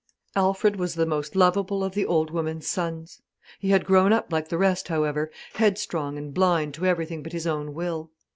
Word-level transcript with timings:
Alfred 0.35 0.77
was 0.77 0.95
the 0.95 1.05
most 1.05 1.35
lovable 1.35 1.83
of 1.83 1.93
the 1.93 2.07
old 2.07 2.31
woman's 2.31 2.65
sons. 2.65 3.21
He 3.59 3.69
had 3.69 3.85
grown 3.85 4.11
up 4.11 4.31
like 4.31 4.47
the 4.49 4.57
rest, 4.57 4.87
however, 4.87 5.29
headstrong 5.53 6.17
and 6.17 6.33
blind 6.33 6.73
to 6.73 6.87
everything 6.87 7.21
but 7.21 7.33
his 7.33 7.45
own 7.45 7.75
will. 7.75 8.09